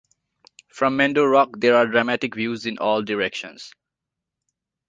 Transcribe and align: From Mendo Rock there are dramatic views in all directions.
From 0.69 0.97
Mendo 0.97 1.31
Rock 1.31 1.59
there 1.59 1.75
are 1.75 1.85
dramatic 1.85 2.33
views 2.33 2.65
in 2.65 2.79
all 2.79 3.03
directions. 3.03 3.71